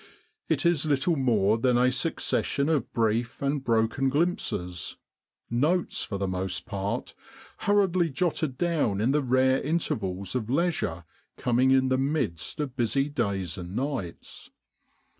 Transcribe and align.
It 0.49 0.65
is 0.65 0.87
little 0.87 1.15
more 1.15 1.59
than 1.59 1.77
a 1.77 1.91
succession 1.91 2.69
of 2.69 2.91
brief 2.91 3.39
and 3.39 3.63
broken 3.63 4.09
glimpses 4.09 4.97
notes, 5.47 6.01
for 6.03 6.17
the 6.17 6.27
most 6.27 6.65
part, 6.65 7.13
hurriedly 7.67 8.09
jotted 8.09 8.57
down 8.57 8.99
in 8.99 9.11
the 9.11 9.21
rare 9.21 9.61
intervals 9.61 10.33
of 10.33 10.49
leisure 10.49 11.03
coming 11.37 11.69
in 11.69 11.89
the 11.89 11.99
midst 11.99 12.59
of 12.59 12.75
busy 12.75 13.09
days 13.09 13.59
and 13.59 13.75
nights. 13.75 14.49